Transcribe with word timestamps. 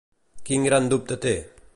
Quin 0.47 0.65
gran 0.69 0.89
dubte 0.93 1.19
té? 1.27 1.35